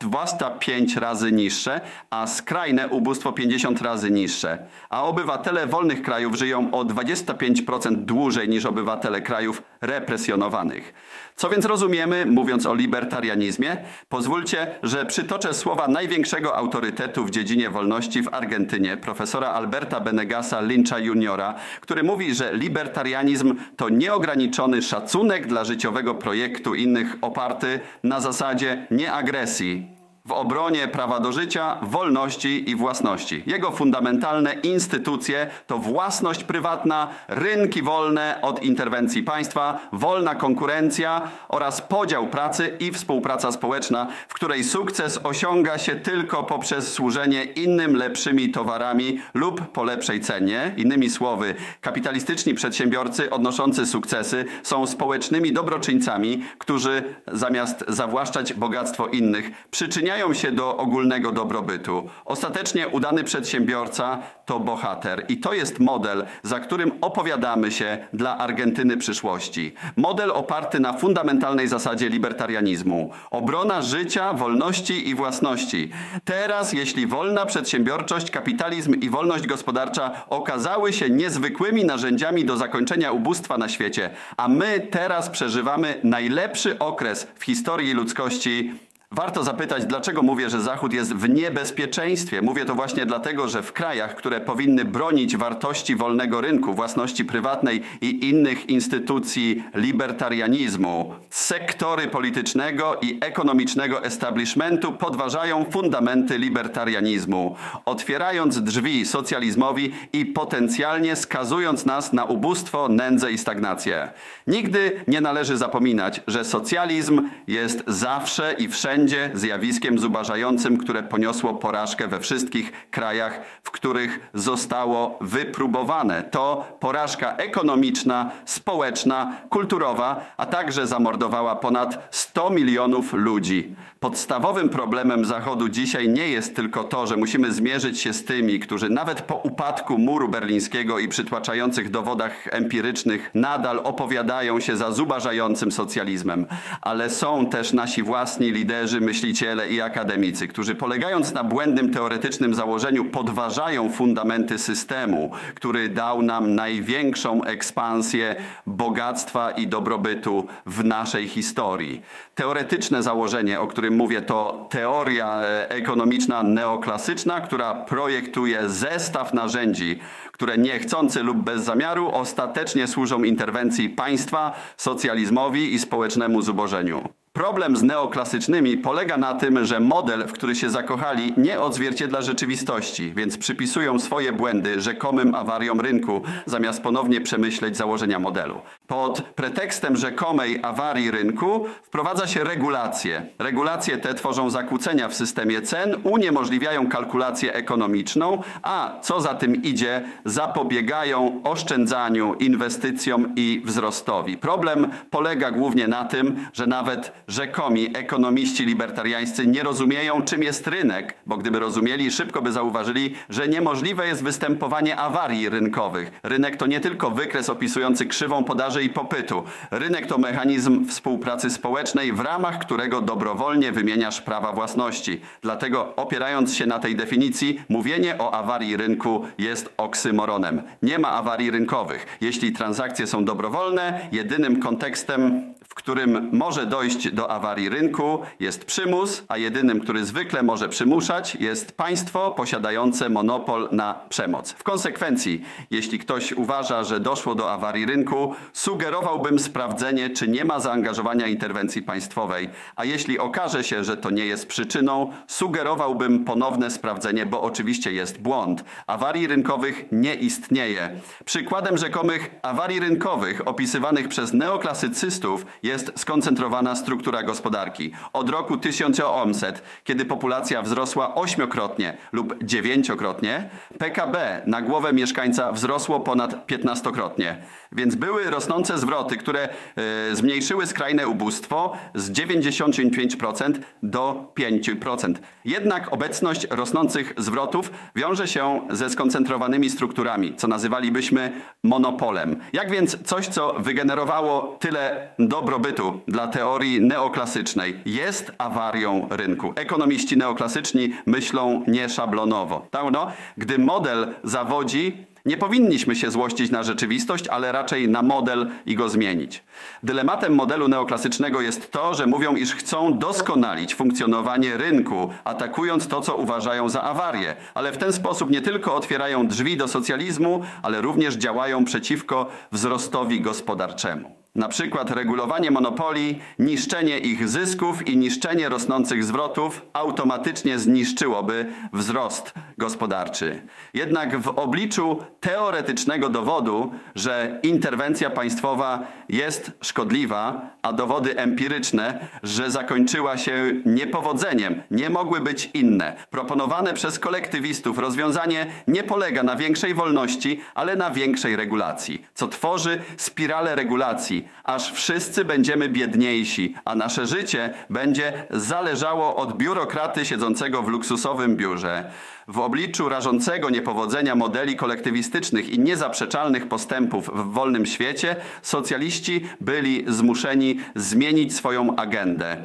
25 0.00 0.96
razy 0.96 1.32
niższe, 1.32 1.80
a 2.10 2.26
skrajne 2.26 2.88
ubóstwo 2.88 3.32
50 3.32 3.82
razy 3.82 4.10
niższe. 4.10 4.58
A 4.90 5.04
obywatele 5.04 5.66
wolnych 5.66 6.02
krajów 6.02 6.34
żyją 6.34 6.70
o 6.70 6.84
25% 6.84 7.96
dłużej 7.96 8.48
niż 8.48 8.66
obywatele 8.66 9.20
krajów 9.20 9.62
represjonowanych. 9.82 10.94
Co 11.36 11.50
więc 11.50 11.64
rozumiemy, 11.64 12.26
mówiąc 12.26 12.66
o 12.66 12.74
libertarianizmie? 12.74 13.76
Pozwólcie, 14.08 14.66
że 14.82 15.06
przytoczę 15.06 15.54
słowa 15.54 15.88
największego 15.88 16.56
autorytetu 16.56 17.24
w 17.24 17.30
dziedzinie 17.30 17.70
wolności 17.70 18.22
w 18.22 18.34
Argentynie, 18.34 18.96
profesora 18.96 19.48
Alberta 19.48 20.00
Benegasa 20.00 20.60
Lyncha 20.60 20.98
Juniora, 20.98 21.54
który 21.80 22.02
mówi, 22.02 22.34
że 22.34 22.56
libertarianizm 22.56 23.54
to 23.76 23.88
nieograniczony 23.88 24.82
szacunek 24.82 25.46
dla 25.46 25.64
życiowego 25.64 26.14
projektu 26.14 26.74
innych 26.74 27.16
oparty 27.20 27.80
na 28.02 28.20
zasadzie 28.20 28.86
nieagresji 28.90 29.91
w 30.24 30.32
obronie 30.32 30.88
prawa 30.88 31.20
do 31.20 31.32
życia, 31.32 31.78
wolności 31.82 32.70
i 32.70 32.76
własności. 32.76 33.42
Jego 33.46 33.70
fundamentalne 33.70 34.54
instytucje 34.54 35.46
to 35.66 35.78
własność 35.78 36.44
prywatna, 36.44 37.08
rynki 37.28 37.82
wolne 37.82 38.38
od 38.42 38.62
interwencji 38.62 39.22
państwa, 39.22 39.78
wolna 39.92 40.34
konkurencja 40.34 41.30
oraz 41.48 41.80
podział 41.80 42.26
pracy 42.26 42.76
i 42.80 42.92
współpraca 42.92 43.52
społeczna, 43.52 44.06
w 44.28 44.34
której 44.34 44.64
sukces 44.64 45.20
osiąga 45.24 45.78
się 45.78 45.96
tylko 45.96 46.42
poprzez 46.42 46.92
służenie 46.92 47.44
innym 47.44 47.96
lepszymi 47.96 48.50
towarami 48.50 49.20
lub 49.34 49.60
po 49.72 49.84
lepszej 49.84 50.20
cenie. 50.20 50.74
Innymi 50.76 51.10
słowy, 51.10 51.54
kapitalistyczni 51.80 52.54
przedsiębiorcy 52.54 53.30
odnoszący 53.30 53.86
sukcesy 53.86 54.44
są 54.62 54.86
społecznymi 54.86 55.52
dobroczyńcami, 55.52 56.44
którzy 56.58 57.02
zamiast 57.32 57.84
zawłaszczać 57.88 58.52
bogactwo 58.52 59.06
innych, 59.06 59.50
przyczyniają 59.70 60.11
przyczyniają 60.12 60.34
się 60.34 60.52
do 60.52 60.76
ogólnego 60.76 61.32
dobrobytu. 61.32 62.08
Ostatecznie 62.24 62.88
udany 62.88 63.24
przedsiębiorca 63.24 64.18
to 64.46 64.60
bohater 64.60 65.24
i 65.28 65.36
to 65.36 65.52
jest 65.52 65.80
model, 65.80 66.26
za 66.42 66.60
którym 66.60 66.92
opowiadamy 67.00 67.70
się 67.70 67.98
dla 68.12 68.38
Argentyny 68.38 68.96
przyszłości. 68.96 69.74
Model 69.96 70.30
oparty 70.30 70.80
na 70.80 70.92
fundamentalnej 70.92 71.68
zasadzie 71.68 72.08
libertarianizmu. 72.08 73.10
Obrona 73.30 73.82
życia, 73.82 74.32
wolności 74.32 75.08
i 75.08 75.14
własności. 75.14 75.90
Teraz, 76.24 76.72
jeśli 76.72 77.06
wolna 77.06 77.46
przedsiębiorczość, 77.46 78.30
kapitalizm 78.30 78.94
i 78.94 79.10
wolność 79.10 79.46
gospodarcza 79.46 80.10
okazały 80.28 80.92
się 80.92 81.10
niezwykłymi 81.10 81.84
narzędziami 81.84 82.44
do 82.44 82.56
zakończenia 82.56 83.12
ubóstwa 83.12 83.58
na 83.58 83.68
świecie, 83.68 84.10
a 84.36 84.48
my 84.48 84.88
teraz 84.90 85.30
przeżywamy 85.30 86.00
najlepszy 86.04 86.78
okres 86.78 87.26
w 87.38 87.44
historii 87.44 87.92
ludzkości 87.92 88.72
Warto 89.14 89.44
zapytać, 89.44 89.86
dlaczego 89.86 90.22
mówię, 90.22 90.50
że 90.50 90.60
Zachód 90.60 90.92
jest 90.92 91.14
w 91.14 91.28
niebezpieczeństwie. 91.28 92.42
Mówię 92.42 92.64
to 92.64 92.74
właśnie 92.74 93.06
dlatego, 93.06 93.48
że 93.48 93.62
w 93.62 93.72
krajach, 93.72 94.14
które 94.14 94.40
powinny 94.40 94.84
bronić 94.84 95.36
wartości 95.36 95.96
wolnego 95.96 96.40
rynku, 96.40 96.74
własności 96.74 97.24
prywatnej 97.24 97.82
i 98.00 98.28
innych 98.28 98.68
instytucji 98.68 99.64
libertarianizmu, 99.74 101.14
sektory 101.30 102.08
politycznego 102.08 102.96
i 103.02 103.18
ekonomicznego 103.20 104.04
establishmentu 104.04 104.92
podważają 104.92 105.64
fundamenty 105.64 106.38
libertarianizmu, 106.38 107.56
otwierając 107.84 108.62
drzwi 108.62 109.06
socjalizmowi 109.06 109.92
i 110.12 110.26
potencjalnie 110.26 111.16
skazując 111.16 111.86
nas 111.86 112.12
na 112.12 112.24
ubóstwo, 112.24 112.88
nędzę 112.88 113.32
i 113.32 113.38
stagnację. 113.38 114.08
Nigdy 114.46 115.04
nie 115.08 115.20
należy 115.20 115.56
zapominać, 115.56 116.20
że 116.26 116.44
socjalizm 116.44 117.28
jest 117.46 117.84
zawsze 117.86 118.54
i 118.58 118.68
wszędzie 118.68 119.01
zjawiskiem 119.34 119.98
zubażającym, 119.98 120.76
które 120.76 121.02
poniosło 121.02 121.54
porażkę 121.54 122.08
we 122.08 122.20
wszystkich 122.20 122.72
krajach, 122.90 123.40
w 123.62 123.70
których 123.70 124.30
zostało 124.34 125.18
wypróbowane. 125.20 126.22
To 126.22 126.76
porażka 126.80 127.36
ekonomiczna, 127.36 128.30
społeczna, 128.44 129.36
kulturowa, 129.50 130.34
a 130.36 130.46
także 130.46 130.86
zamordowała 130.86 131.56
ponad 131.56 132.08
100 132.10 132.50
milionów 132.50 133.12
ludzi. 133.12 133.74
Podstawowym 134.00 134.68
problemem 134.68 135.24
Zachodu 135.24 135.68
dzisiaj 135.68 136.08
nie 136.08 136.28
jest 136.28 136.56
tylko 136.56 136.84
to, 136.84 137.06
że 137.06 137.16
musimy 137.16 137.52
zmierzyć 137.52 138.00
się 138.00 138.12
z 138.12 138.24
tymi, 138.24 138.60
którzy 138.60 138.90
nawet 138.90 139.22
po 139.22 139.34
upadku 139.34 139.98
muru 139.98 140.28
berlińskiego 140.28 140.98
i 140.98 141.08
przytłaczających 141.08 141.90
dowodach 141.90 142.32
empirycznych 142.50 143.30
nadal 143.34 143.80
opowiadają 143.84 144.60
się 144.60 144.76
za 144.76 144.92
zubażającym 144.92 145.72
socjalizmem, 145.72 146.46
ale 146.80 147.10
są 147.10 147.46
też 147.46 147.72
nasi 147.72 148.02
własni 148.02 148.50
liderzy, 148.50 148.91
myśliciele 149.00 149.68
i 149.68 149.80
akademicy, 149.80 150.48
którzy 150.48 150.74
polegając 150.74 151.32
na 151.32 151.44
błędnym 151.44 151.92
teoretycznym 151.92 152.54
założeniu 152.54 153.04
podważają 153.04 153.90
fundamenty 153.90 154.58
systemu, 154.58 155.30
który 155.54 155.88
dał 155.88 156.22
nam 156.22 156.54
największą 156.54 157.44
ekspansję 157.44 158.36
bogactwa 158.66 159.50
i 159.50 159.66
dobrobytu 159.66 160.46
w 160.66 160.84
naszej 160.84 161.28
historii. 161.28 162.02
Teoretyczne 162.34 163.02
założenie, 163.02 163.60
o 163.60 163.66
którym 163.66 163.96
mówię, 163.96 164.22
to 164.22 164.66
teoria 164.70 165.40
e, 165.40 165.70
ekonomiczna 165.70 166.42
neoklasyczna, 166.42 167.40
która 167.40 167.74
projektuje 167.74 168.68
zestaw 168.68 169.34
narzędzi, 169.34 169.98
które 170.32 170.58
niechcący 170.58 171.22
lub 171.22 171.38
bez 171.38 171.64
zamiaru 171.64 172.10
ostatecznie 172.12 172.86
służą 172.86 173.22
interwencji 173.22 173.90
państwa, 173.90 174.52
socjalizmowi 174.76 175.74
i 175.74 175.78
społecznemu 175.78 176.42
zubożeniu. 176.42 177.21
Problem 177.32 177.76
z 177.76 177.82
neoklasycznymi 177.82 178.78
polega 178.78 179.16
na 179.16 179.34
tym, 179.34 179.64
że 179.64 179.80
model, 179.80 180.26
w 180.26 180.32
który 180.32 180.54
się 180.54 180.70
zakochali, 180.70 181.34
nie 181.36 181.60
odzwierciedla 181.60 182.22
rzeczywistości, 182.22 183.12
więc 183.16 183.38
przypisują 183.38 183.98
swoje 183.98 184.32
błędy 184.32 184.80
rzekomym 184.80 185.34
awariom 185.34 185.80
rynku, 185.80 186.22
zamiast 186.46 186.82
ponownie 186.82 187.20
przemyśleć 187.20 187.76
założenia 187.76 188.18
modelu. 188.18 188.60
Pod 188.86 189.22
pretekstem 189.22 189.96
rzekomej 189.96 190.58
awarii 190.62 191.10
rynku 191.10 191.66
wprowadza 191.82 192.26
się 192.26 192.44
regulacje. 192.44 193.26
Regulacje 193.38 193.98
te 193.98 194.14
tworzą 194.14 194.50
zakłócenia 194.50 195.08
w 195.08 195.14
systemie 195.14 195.62
cen, 195.62 195.96
uniemożliwiają 196.04 196.88
kalkulację 196.88 197.54
ekonomiczną, 197.54 198.42
a 198.62 198.92
co 199.02 199.20
za 199.20 199.34
tym 199.34 199.62
idzie, 199.62 200.02
zapobiegają 200.24 201.40
oszczędzaniu, 201.44 202.34
inwestycjom 202.34 203.32
i 203.36 203.62
wzrostowi. 203.64 204.36
Problem 204.36 204.90
polega 205.10 205.50
głównie 205.50 205.88
na 205.88 206.04
tym, 206.04 206.46
że 206.52 206.66
nawet 206.66 207.21
rzekomi 207.28 207.96
ekonomiści 207.96 208.66
libertariańscy 208.66 209.46
nie 209.46 209.62
rozumieją, 209.62 210.22
czym 210.22 210.42
jest 210.42 210.66
rynek, 210.66 211.14
bo 211.26 211.36
gdyby 211.36 211.58
rozumieli, 211.58 212.10
szybko 212.10 212.42
by 212.42 212.52
zauważyli, 212.52 213.14
że 213.28 213.48
niemożliwe 213.48 214.06
jest 214.06 214.22
występowanie 214.22 214.96
awarii 214.96 215.48
rynkowych. 215.48 216.10
Rynek 216.22 216.56
to 216.56 216.66
nie 216.66 216.80
tylko 216.80 217.10
wykres 217.10 217.50
opisujący 217.50 218.06
krzywą 218.06 218.44
podaży 218.44 218.82
i 218.82 218.90
popytu. 218.90 219.44
Rynek 219.70 220.06
to 220.06 220.18
mechanizm 220.18 220.86
współpracy 220.86 221.50
społecznej, 221.50 222.12
w 222.12 222.20
ramach 222.20 222.58
którego 222.58 223.00
dobrowolnie 223.00 223.72
wymieniasz 223.72 224.20
prawa 224.20 224.52
własności. 224.52 225.20
Dlatego 225.40 225.96
opierając 225.96 226.54
się 226.54 226.66
na 226.66 226.78
tej 226.78 226.96
definicji, 226.96 227.60
mówienie 227.68 228.18
o 228.18 228.34
awarii 228.34 228.76
rynku 228.76 229.26
jest 229.38 229.72
oksymoronem. 229.76 230.62
Nie 230.82 230.98
ma 230.98 231.10
awarii 231.10 231.50
rynkowych. 231.50 232.06
Jeśli 232.20 232.52
transakcje 232.52 233.06
są 233.06 233.24
dobrowolne, 233.24 234.08
jedynym 234.12 234.60
kontekstem 234.60 235.52
w 235.72 235.74
którym 235.74 236.28
może 236.32 236.66
dojść 236.66 237.10
do 237.10 237.30
awarii 237.30 237.68
rynku, 237.68 238.18
jest 238.40 238.64
przymus, 238.64 239.24
a 239.28 239.36
jedynym, 239.36 239.80
który 239.80 240.04
zwykle 240.04 240.42
może 240.42 240.68
przymuszać, 240.68 241.34
jest 241.34 241.76
państwo 241.76 242.30
posiadające 242.30 243.08
monopol 243.08 243.68
na 243.72 243.94
przemoc. 244.08 244.52
W 244.52 244.62
konsekwencji, 244.62 245.44
jeśli 245.70 245.98
ktoś 245.98 246.32
uważa, 246.32 246.84
że 246.84 247.00
doszło 247.00 247.34
do 247.34 247.52
awarii 247.52 247.86
rynku, 247.86 248.34
sugerowałbym 248.52 249.38
sprawdzenie, 249.38 250.10
czy 250.10 250.28
nie 250.28 250.44
ma 250.44 250.60
zaangażowania 250.60 251.26
interwencji 251.26 251.82
państwowej, 251.82 252.50
a 252.76 252.84
jeśli 252.84 253.18
okaże 253.18 253.64
się, 253.64 253.84
że 253.84 253.96
to 253.96 254.10
nie 254.10 254.26
jest 254.26 254.46
przyczyną, 254.46 255.12
sugerowałbym 255.26 256.24
ponowne 256.24 256.70
sprawdzenie, 256.70 257.26
bo 257.26 257.42
oczywiście 257.42 257.92
jest 257.92 258.20
błąd. 258.20 258.64
Awarii 258.86 259.26
rynkowych 259.26 259.84
nie 259.92 260.14
istnieje. 260.14 260.90
Przykładem 261.24 261.78
rzekomych 261.78 262.30
awarii 262.42 262.80
rynkowych 262.80 263.48
opisywanych 263.48 264.08
przez 264.08 264.32
neoklasycystów 264.32 265.46
jest 265.62 265.92
skoncentrowana 265.96 266.76
struktura 266.76 267.22
gospodarki. 267.22 267.92
Od 268.12 268.30
roku 268.30 268.56
1800, 268.56 269.62
kiedy 269.84 270.04
populacja 270.04 270.62
wzrosła 270.62 271.14
ośmiokrotnie 271.14 271.96
lub 272.12 272.44
dziewięciokrotnie, 272.44 273.50
PKB 273.78 274.42
na 274.46 274.62
głowę 274.62 274.92
mieszkańca 274.92 275.52
wzrosło 275.52 276.00
ponad 276.00 276.46
piętnastokrotnie. 276.46 277.42
Więc 277.72 277.94
były 277.94 278.30
rosnące 278.30 278.78
zwroty, 278.78 279.16
które 279.16 279.48
e, 279.48 280.16
zmniejszyły 280.16 280.66
skrajne 280.66 281.08
ubóstwo 281.08 281.76
z 281.94 282.12
95% 282.12 283.52
do 283.82 284.32
5%. 284.38 285.14
Jednak 285.44 285.92
obecność 285.92 286.46
rosnących 286.50 287.14
zwrotów 287.18 287.70
wiąże 287.96 288.28
się 288.28 288.60
ze 288.70 288.90
skoncentrowanymi 288.90 289.70
strukturami, 289.70 290.36
co 290.36 290.48
nazywalibyśmy 290.48 291.32
monopolem. 291.62 292.40
Jak 292.52 292.70
więc 292.70 293.02
coś, 293.04 293.28
co 293.28 293.52
wygenerowało 293.52 294.56
tyle 294.60 295.08
dobrobytu 295.52 296.00
dla 296.08 296.26
teorii 296.26 296.80
neoklasycznej, 296.80 297.80
jest 297.86 298.32
awarią 298.38 299.08
rynku. 299.10 299.52
Ekonomiści 299.56 300.16
neoklasyczni 300.16 300.92
myślą 301.06 301.64
nieszablonowo. 301.68 302.66
Tak, 302.70 302.84
no? 302.92 303.12
Gdy 303.36 303.58
model 303.58 304.14
zawodzi, 304.24 305.06
nie 305.26 305.36
powinniśmy 305.36 305.96
się 305.96 306.10
złościć 306.10 306.50
na 306.50 306.62
rzeczywistość, 306.62 307.28
ale 307.28 307.52
raczej 307.52 307.88
na 307.88 308.02
model 308.02 308.50
i 308.66 308.74
go 308.74 308.88
zmienić. 308.88 309.44
Dylematem 309.82 310.34
modelu 310.34 310.68
neoklasycznego 310.68 311.40
jest 311.40 311.70
to, 311.70 311.94
że 311.94 312.06
mówią, 312.06 312.36
iż 312.36 312.54
chcą 312.54 312.98
doskonalić 312.98 313.74
funkcjonowanie 313.74 314.56
rynku, 314.56 315.10
atakując 315.24 315.88
to, 315.88 316.00
co 316.00 316.16
uważają 316.16 316.68
za 316.68 316.82
awarię, 316.82 317.36
ale 317.54 317.72
w 317.72 317.78
ten 317.78 317.92
sposób 317.92 318.30
nie 318.30 318.40
tylko 318.40 318.74
otwierają 318.74 319.26
drzwi 319.26 319.56
do 319.56 319.68
socjalizmu, 319.68 320.42
ale 320.62 320.80
również 320.80 321.14
działają 321.14 321.64
przeciwko 321.64 322.26
wzrostowi 322.52 323.20
gospodarczemu. 323.20 324.21
Na 324.34 324.48
przykład 324.48 324.90
regulowanie 324.90 325.50
monopoli, 325.50 326.18
niszczenie 326.38 326.98
ich 326.98 327.28
zysków 327.28 327.88
i 327.88 327.96
niszczenie 327.96 328.48
rosnących 328.48 329.04
zwrotów 329.04 329.62
automatycznie 329.72 330.58
zniszczyłoby 330.58 331.46
wzrost 331.72 332.34
gospodarczy. 332.58 333.42
Jednak 333.74 334.18
w 334.18 334.28
obliczu 334.28 334.98
teoretycznego 335.20 336.08
dowodu, 336.08 336.72
że 336.94 337.40
interwencja 337.42 338.10
państwowa 338.10 338.86
jest 339.08 339.52
szkodliwa, 339.60 340.50
a 340.62 340.72
dowody 340.72 341.16
empiryczne, 341.16 342.08
że 342.22 342.50
zakończyła 342.50 343.16
się 343.18 343.52
niepowodzeniem, 343.66 344.62
nie 344.70 344.90
mogły 344.90 345.20
być 345.20 345.50
inne. 345.54 345.96
Proponowane 346.10 346.74
przez 346.74 346.98
kolektywistów 346.98 347.78
rozwiązanie 347.78 348.46
nie 348.68 348.82
polega 348.82 349.22
na 349.22 349.36
większej 349.36 349.74
wolności, 349.74 350.40
ale 350.54 350.76
na 350.76 350.90
większej 350.90 351.36
regulacji, 351.36 352.06
co 352.14 352.28
tworzy 352.28 352.80
spiralę 352.96 353.54
regulacji 353.54 354.21
aż 354.44 354.72
wszyscy 354.72 355.24
będziemy 355.24 355.68
biedniejsi, 355.68 356.54
a 356.64 356.74
nasze 356.74 357.06
życie 357.06 357.54
będzie 357.70 358.26
zależało 358.30 359.16
od 359.16 359.36
biurokraty 359.36 360.04
siedzącego 360.04 360.62
w 360.62 360.68
luksusowym 360.68 361.36
biurze. 361.36 361.90
W 362.28 362.38
obliczu 362.38 362.88
rażącego 362.88 363.50
niepowodzenia 363.50 364.14
modeli 364.14 364.56
kolektywistycznych 364.56 365.48
i 365.48 365.58
niezaprzeczalnych 365.58 366.48
postępów 366.48 367.10
w 367.14 367.32
wolnym 367.32 367.66
świecie, 367.66 368.16
socjaliści 368.42 369.26
byli 369.40 369.84
zmuszeni 369.88 370.60
zmienić 370.74 371.34
swoją 371.34 371.76
agendę. 371.76 372.36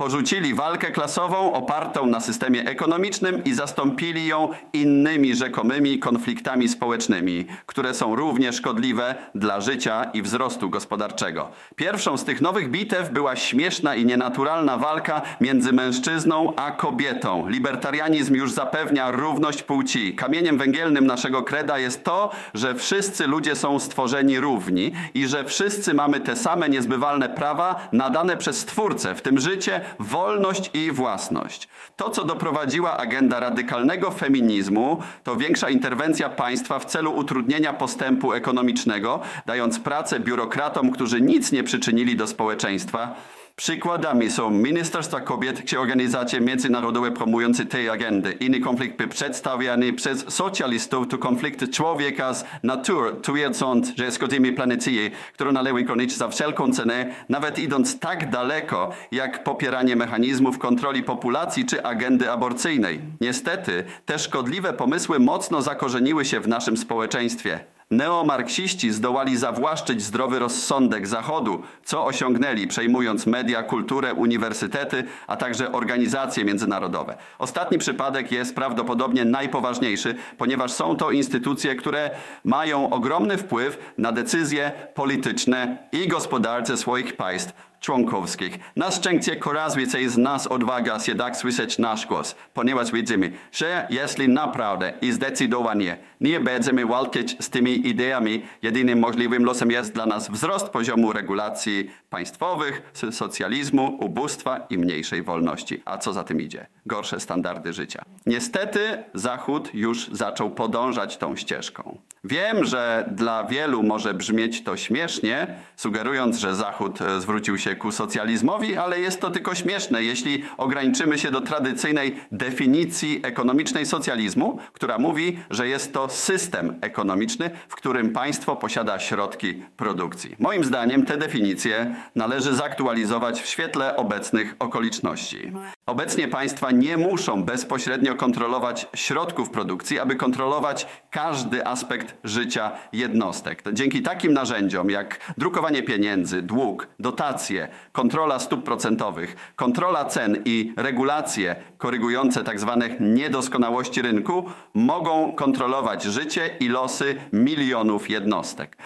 Porzucili 0.00 0.54
walkę 0.54 0.90
klasową 0.90 1.52
opartą 1.52 2.06
na 2.06 2.20
systemie 2.20 2.64
ekonomicznym 2.64 3.44
i 3.44 3.54
zastąpili 3.54 4.26
ją 4.26 4.48
innymi 4.72 5.34
rzekomymi 5.34 5.98
konfliktami 5.98 6.68
społecznymi, 6.68 7.46
które 7.66 7.94
są 7.94 8.16
równie 8.16 8.52
szkodliwe 8.52 9.14
dla 9.34 9.60
życia 9.60 10.04
i 10.14 10.22
wzrostu 10.22 10.70
gospodarczego. 10.70 11.48
Pierwszą 11.76 12.16
z 12.16 12.24
tych 12.24 12.40
nowych 12.40 12.70
bitew 12.70 13.10
była 13.10 13.36
śmieszna 13.36 13.94
i 13.94 14.04
nienaturalna 14.04 14.76
walka 14.76 15.22
między 15.40 15.72
mężczyzną 15.72 16.56
a 16.56 16.70
kobietą. 16.70 17.48
Libertarianizm 17.48 18.34
już 18.34 18.52
zapewnia 18.52 19.10
równość 19.10 19.62
płci. 19.62 20.14
Kamieniem 20.14 20.58
węgielnym 20.58 21.06
naszego 21.06 21.42
kreda 21.42 21.78
jest 21.78 22.04
to, 22.04 22.30
że 22.54 22.74
wszyscy 22.74 23.26
ludzie 23.26 23.56
są 23.56 23.78
stworzeni 23.78 24.40
równi 24.40 24.92
i 25.14 25.26
że 25.26 25.44
wszyscy 25.44 25.94
mamy 25.94 26.20
te 26.20 26.36
same 26.36 26.68
niezbywalne 26.68 27.28
prawa 27.28 27.88
nadane 27.92 28.36
przez 28.36 28.58
Stwórcę, 28.58 29.14
w 29.14 29.22
tym 29.22 29.38
życie, 29.38 29.89
wolność 29.98 30.70
i 30.74 30.92
własność. 30.92 31.68
To, 31.96 32.10
co 32.10 32.24
doprowadziła 32.24 32.96
agenda 32.96 33.40
radykalnego 33.40 34.10
feminizmu, 34.10 35.02
to 35.24 35.36
większa 35.36 35.70
interwencja 35.70 36.28
państwa 36.28 36.78
w 36.78 36.84
celu 36.84 37.12
utrudnienia 37.12 37.72
postępu 37.72 38.32
ekonomicznego, 38.32 39.20
dając 39.46 39.78
pracę 39.78 40.20
biurokratom, 40.20 40.90
którzy 40.90 41.20
nic 41.20 41.52
nie 41.52 41.64
przyczynili 41.64 42.16
do 42.16 42.26
społeczeństwa. 42.26 43.14
Przykładami 43.60 44.30
są 44.30 44.50
Ministerstwa 44.50 45.20
Kobiet 45.20 45.64
czy 45.64 45.80
organizacje 45.80 46.40
międzynarodowe 46.40 47.10
promujące 47.10 47.66
tej 47.66 47.88
agendy. 47.88 48.32
Inny 48.32 48.60
konflikt 48.60 48.96
był 48.96 49.08
przedstawiany 49.08 49.92
przez 49.92 50.24
socjalistów 50.28 51.08
to 51.08 51.18
konflikt 51.18 51.70
człowieka 51.70 52.34
z 52.34 52.44
naturą, 52.62 53.20
twierdząc, 53.20 53.92
że 53.96 54.12
szkodzimy 54.12 54.52
planecie, 54.52 55.10
którą 55.34 55.52
należy 55.52 55.84
chronić 55.84 56.16
za 56.16 56.28
wszelką 56.28 56.72
cenę, 56.72 57.14
nawet 57.28 57.58
idąc 57.58 57.98
tak 57.98 58.30
daleko, 58.30 58.92
jak 59.12 59.44
popieranie 59.44 59.96
mechanizmów 59.96 60.58
kontroli 60.58 61.02
populacji 61.02 61.66
czy 61.66 61.84
agendy 61.84 62.30
aborcyjnej. 62.30 63.00
Niestety, 63.20 63.84
te 64.06 64.18
szkodliwe 64.18 64.72
pomysły 64.72 65.18
mocno 65.18 65.62
zakorzeniły 65.62 66.24
się 66.24 66.40
w 66.40 66.48
naszym 66.48 66.76
społeczeństwie. 66.76 67.60
Neomarksiści 67.90 68.92
zdołali 68.92 69.36
zawłaszczyć 69.36 70.02
zdrowy 70.02 70.38
rozsądek 70.38 71.06
Zachodu, 71.06 71.62
co 71.84 72.04
osiągnęli 72.04 72.66
przejmując 72.66 73.26
media, 73.26 73.62
kulturę, 73.62 74.14
uniwersytety, 74.14 75.04
a 75.26 75.36
także 75.36 75.72
organizacje 75.72 76.44
międzynarodowe. 76.44 77.16
Ostatni 77.38 77.78
przypadek 77.78 78.32
jest 78.32 78.54
prawdopodobnie 78.54 79.24
najpoważniejszy, 79.24 80.14
ponieważ 80.38 80.72
są 80.72 80.96
to 80.96 81.10
instytucje, 81.10 81.74
które 81.74 82.10
mają 82.44 82.90
ogromny 82.90 83.38
wpływ 83.38 83.92
na 83.98 84.12
decyzje 84.12 84.72
polityczne 84.94 85.78
i 85.92 86.08
gospodarcze 86.08 86.76
swoich 86.76 87.16
państw 87.16 87.69
członkowskich. 87.80 88.58
Na 88.76 88.90
szczęście 88.90 89.36
coraz 89.44 89.76
więcej 89.76 90.08
z 90.08 90.18
nas 90.18 90.46
odwaga 90.46 91.00
się 91.00 91.14
tak 91.14 91.36
słyszeć 91.36 91.78
nasz 91.78 92.06
głos, 92.06 92.34
ponieważ 92.54 92.92
widzimy, 92.92 93.32
że 93.52 93.86
jeśli 93.90 94.28
naprawdę 94.28 94.92
i 95.02 95.12
zdecydowanie 95.12 95.98
nie 96.20 96.40
będziemy 96.40 96.86
walczyć 96.86 97.36
z 97.40 97.50
tymi 97.50 97.88
ideami, 97.88 98.42
jedynym 98.62 98.98
możliwym 98.98 99.44
losem 99.44 99.70
jest 99.70 99.92
dla 99.92 100.06
nas 100.06 100.30
wzrost 100.30 100.68
poziomu 100.68 101.12
regulacji 101.12 101.90
państwowych, 102.10 102.82
socjalizmu, 103.10 103.96
ubóstwa 104.00 104.66
i 104.70 104.78
mniejszej 104.78 105.22
wolności. 105.22 105.82
A 105.84 105.98
co 105.98 106.12
za 106.12 106.24
tym 106.24 106.40
idzie? 106.40 106.66
Gorsze 106.86 107.20
standardy 107.20 107.72
życia. 107.72 108.02
Niestety 108.26 109.04
Zachód 109.14 109.74
już 109.74 110.08
zaczął 110.08 110.50
podążać 110.50 111.16
tą 111.16 111.36
ścieżką. 111.36 111.98
Wiem, 112.24 112.64
że 112.64 113.08
dla 113.12 113.44
wielu 113.44 113.82
może 113.82 114.14
brzmieć 114.14 114.62
to 114.64 114.76
śmiesznie, 114.76 115.46
sugerując, 115.76 116.38
że 116.38 116.54
Zachód 116.54 117.02
e, 117.02 117.20
zwrócił 117.20 117.58
się 117.58 117.69
ku 117.76 117.92
socjalizmowi, 117.92 118.76
ale 118.76 119.00
jest 119.00 119.20
to 119.20 119.30
tylko 119.30 119.54
śmieszne, 119.54 120.02
jeśli 120.02 120.44
ograniczymy 120.56 121.18
się 121.18 121.30
do 121.30 121.40
tradycyjnej 121.40 122.16
definicji 122.32 123.20
ekonomicznej 123.22 123.86
socjalizmu, 123.86 124.58
która 124.72 124.98
mówi, 124.98 125.38
że 125.50 125.68
jest 125.68 125.92
to 125.92 126.08
system 126.08 126.78
ekonomiczny, 126.80 127.50
w 127.68 127.74
którym 127.74 128.10
państwo 128.10 128.56
posiada 128.56 128.98
środki 128.98 129.54
produkcji. 129.76 130.36
Moim 130.38 130.64
zdaniem 130.64 131.06
te 131.06 131.16
definicje 131.16 131.94
należy 132.14 132.54
zaktualizować 132.54 133.42
w 133.42 133.46
świetle 133.46 133.96
obecnych 133.96 134.56
okoliczności. 134.58 135.52
Obecnie 135.86 136.28
państwa 136.28 136.70
nie 136.70 136.96
muszą 136.96 137.42
bezpośrednio 137.44 138.14
kontrolować 138.14 138.86
środków 138.94 139.50
produkcji, 139.50 139.98
aby 139.98 140.16
kontrolować 140.16 140.86
każdy 141.10 141.66
aspekt 141.66 142.16
życia 142.24 142.72
jednostek. 142.92 143.62
Dzięki 143.72 144.02
takim 144.02 144.32
narzędziom 144.32 144.90
jak 144.90 145.34
drukowanie 145.38 145.82
pieniędzy, 145.82 146.42
dług, 146.42 146.88
dotacje, 146.98 147.59
kontrola 147.92 148.38
stóp 148.38 148.64
procentowych, 148.64 149.52
kontrola 149.56 150.04
cen 150.04 150.42
i 150.44 150.72
regulacje 150.76 151.56
korygujące 151.78 152.44
tzw. 152.44 152.76
Tak 152.80 153.00
niedoskonałości 153.00 154.02
rynku 154.02 154.44
mogą 154.74 155.32
kontrolować 155.32 156.02
życie 156.02 156.50
i 156.60 156.68
losy 156.68 157.16
milionów 157.32 158.10
jednostek. 158.10 158.76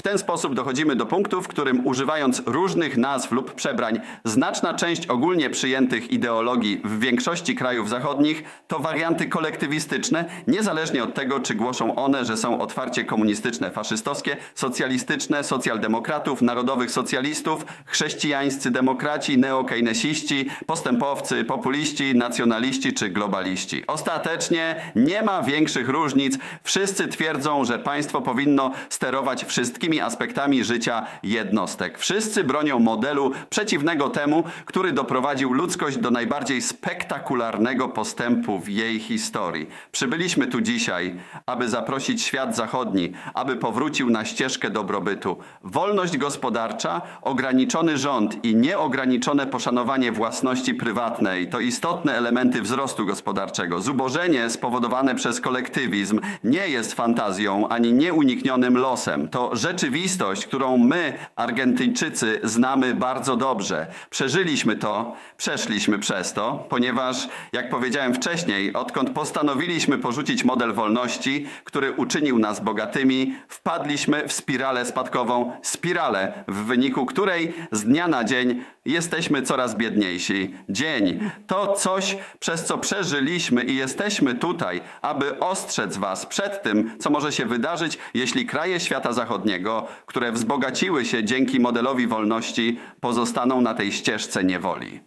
W 0.00 0.02
ten 0.02 0.18
sposób 0.18 0.54
dochodzimy 0.54 0.96
do 0.96 1.06
punktu, 1.06 1.42
w 1.42 1.48
którym 1.48 1.86
używając 1.86 2.42
różnych 2.46 2.96
nazw 2.96 3.32
lub 3.32 3.54
przebrań, 3.54 4.00
znaczna 4.24 4.74
część 4.74 5.06
ogólnie 5.06 5.50
przyjętych 5.50 6.10
ideologii 6.10 6.80
w 6.84 7.00
większości 7.00 7.54
krajów 7.54 7.88
zachodnich 7.88 8.44
to 8.68 8.78
warianty 8.78 9.26
kolektywistyczne, 9.26 10.24
niezależnie 10.46 11.04
od 11.04 11.14
tego, 11.14 11.40
czy 11.40 11.54
głoszą 11.54 11.94
one, 11.94 12.24
że 12.24 12.36
są 12.36 12.60
otwarcie 12.60 13.04
komunistyczne, 13.04 13.70
faszystowskie, 13.70 14.36
socjalistyczne, 14.54 15.44
socjaldemokratów, 15.44 16.42
narodowych 16.42 16.90
socjalistów, 16.90 17.64
chrześcijańscy 17.86 18.70
demokraci, 18.70 19.38
neokejnesiści, 19.38 20.50
postępowcy, 20.66 21.44
populiści, 21.44 22.14
nacjonaliści 22.14 22.92
czy 22.92 23.08
globaliści. 23.08 23.86
Ostatecznie 23.86 24.92
nie 24.96 25.22
ma 25.22 25.42
większych 25.42 25.88
różnic. 25.88 26.38
Wszyscy 26.62 27.08
twierdzą, 27.08 27.64
że 27.64 27.78
państwo 27.78 28.20
powinno 28.20 28.70
sterować 28.88 29.44
wszystkimi 29.44 29.89
wszystkimi 29.90 30.00
aspektami 30.00 30.64
życia 30.64 31.06
jednostek. 31.22 31.98
Wszyscy 31.98 32.44
bronią 32.44 32.78
modelu 32.78 33.32
przeciwnego 33.50 34.08
temu, 34.08 34.44
który 34.64 34.92
doprowadził 34.92 35.52
ludzkość 35.52 35.96
do 35.96 36.10
najbardziej 36.10 36.62
spektakularnego 36.62 37.88
postępu 37.88 38.58
w 38.58 38.68
jej 38.68 39.00
historii. 39.00 39.66
Przybyliśmy 39.92 40.46
tu 40.46 40.60
dzisiaj, 40.60 41.16
aby 41.46 41.68
zaprosić 41.68 42.22
świat 42.22 42.56
zachodni, 42.56 43.12
aby 43.34 43.56
powrócił 43.56 44.10
na 44.10 44.24
ścieżkę 44.24 44.70
dobrobytu. 44.70 45.36
Wolność 45.64 46.16
gospodarcza, 46.16 47.02
ograniczony 47.22 47.98
rząd 47.98 48.44
i 48.44 48.56
nieograniczone 48.56 49.46
poszanowanie 49.46 50.12
własności 50.12 50.74
prywatnej 50.74 51.48
to 51.48 51.60
istotne 51.60 52.16
elementy 52.16 52.62
wzrostu 52.62 53.06
gospodarczego. 53.06 53.80
Zubożenie 53.80 54.50
spowodowane 54.50 55.14
przez 55.14 55.40
kolektywizm 55.40 56.20
nie 56.44 56.68
jest 56.68 56.94
fantazją 56.94 57.68
ani 57.68 57.92
nieuniknionym 57.92 58.76
losem. 58.76 59.28
To 59.28 59.56
rzecz 59.56 59.79
rzeczywistość, 59.80 60.46
którą 60.46 60.76
my, 60.76 61.12
Argentyńczycy, 61.36 62.40
znamy 62.44 62.94
bardzo 62.94 63.36
dobrze. 63.36 63.86
Przeżyliśmy 64.10 64.76
to, 64.76 65.16
przeszliśmy 65.36 65.98
przez 65.98 66.32
to, 66.32 66.66
ponieważ, 66.68 67.28
jak 67.52 67.70
powiedziałem 67.70 68.14
wcześniej, 68.14 68.72
odkąd 68.72 69.10
postanowiliśmy 69.10 69.98
porzucić 69.98 70.44
model 70.44 70.72
wolności, 70.72 71.46
który 71.64 71.92
uczynił 71.92 72.38
nas 72.38 72.60
bogatymi, 72.60 73.34
wpadliśmy 73.48 74.28
w 74.28 74.32
spiralę 74.32 74.84
spadkową, 74.84 75.52
spiralę, 75.62 76.44
w 76.48 76.54
wyniku 76.54 77.06
której 77.06 77.52
z 77.72 77.84
dnia 77.84 78.08
na 78.08 78.24
dzień 78.24 78.64
jesteśmy 78.84 79.42
coraz 79.42 79.76
biedniejsi. 79.76 80.54
Dzień 80.68 81.30
to 81.46 81.72
coś, 81.72 82.16
przez 82.38 82.64
co 82.64 82.78
przeżyliśmy 82.78 83.64
i 83.64 83.76
jesteśmy 83.76 84.34
tutaj, 84.34 84.80
aby 85.02 85.38
ostrzec 85.38 85.96
Was 85.96 86.26
przed 86.26 86.62
tym, 86.62 86.98
co 86.98 87.10
może 87.10 87.32
się 87.32 87.46
wydarzyć, 87.46 87.98
jeśli 88.14 88.46
kraje 88.46 88.80
świata 88.80 89.12
zachodniego, 89.12 89.69
które 90.06 90.32
wzbogaciły 90.32 91.04
się 91.04 91.24
dzięki 91.24 91.60
modelowi 91.60 92.06
wolności, 92.06 92.78
pozostaną 93.00 93.60
na 93.60 93.74
tej 93.74 93.92
ścieżce 93.92 94.44
niewoli. 94.44 95.00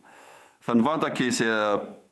Van 0.67 0.82
Wondakis 0.82 1.43